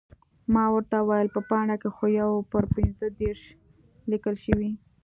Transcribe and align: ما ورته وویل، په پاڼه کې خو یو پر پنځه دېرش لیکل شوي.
ما 0.53 0.63
ورته 0.73 0.95
وویل، 0.99 1.29
په 1.35 1.41
پاڼه 1.49 1.75
کې 1.81 1.89
خو 1.95 2.05
یو 2.21 2.31
پر 2.51 2.63
پنځه 2.75 3.05
دېرش 3.19 3.41
لیکل 4.11 4.35
شوي. 4.45 4.71